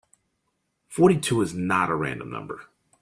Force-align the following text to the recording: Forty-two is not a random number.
Forty-two 0.87 1.43
is 1.43 1.53
not 1.53 1.91
a 1.91 1.95
random 1.95 2.31
number. 2.31 2.65